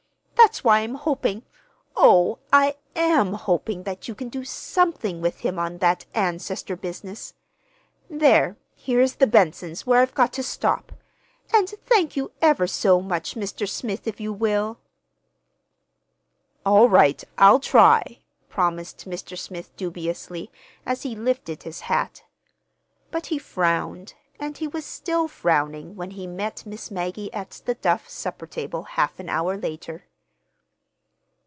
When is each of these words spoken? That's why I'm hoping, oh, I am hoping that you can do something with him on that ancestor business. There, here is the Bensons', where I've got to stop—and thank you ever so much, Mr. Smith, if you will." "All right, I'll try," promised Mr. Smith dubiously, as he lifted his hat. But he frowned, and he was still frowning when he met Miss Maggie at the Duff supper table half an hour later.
That's 0.51 0.65
why 0.65 0.79
I'm 0.79 0.95
hoping, 0.95 1.43
oh, 1.95 2.39
I 2.51 2.75
am 2.93 3.31
hoping 3.33 3.83
that 3.83 4.09
you 4.09 4.15
can 4.15 4.27
do 4.27 4.43
something 4.43 5.21
with 5.21 5.41
him 5.41 5.57
on 5.57 5.77
that 5.77 6.05
ancestor 6.13 6.75
business. 6.75 7.35
There, 8.09 8.57
here 8.75 8.99
is 8.99 9.15
the 9.15 9.27
Bensons', 9.27 9.85
where 9.85 10.01
I've 10.01 10.15
got 10.15 10.33
to 10.33 10.43
stop—and 10.43 11.69
thank 11.85 12.17
you 12.17 12.33
ever 12.41 12.67
so 12.67 12.99
much, 12.99 13.35
Mr. 13.35 13.69
Smith, 13.69 14.07
if 14.07 14.19
you 14.19 14.33
will." 14.33 14.79
"All 16.65 16.89
right, 16.89 17.23
I'll 17.37 17.61
try," 17.61 18.19
promised 18.49 19.07
Mr. 19.07 19.37
Smith 19.37 19.73
dubiously, 19.77 20.51
as 20.85 21.03
he 21.03 21.15
lifted 21.15 21.63
his 21.63 21.81
hat. 21.81 22.23
But 23.09 23.27
he 23.27 23.37
frowned, 23.39 24.15
and 24.37 24.57
he 24.57 24.67
was 24.67 24.85
still 24.85 25.29
frowning 25.29 25.95
when 25.95 26.11
he 26.11 26.27
met 26.27 26.65
Miss 26.65 26.91
Maggie 26.91 27.31
at 27.31 27.61
the 27.65 27.75
Duff 27.75 28.09
supper 28.09 28.47
table 28.47 28.83
half 28.83 29.17
an 29.17 29.29
hour 29.29 29.55
later. 29.55 30.07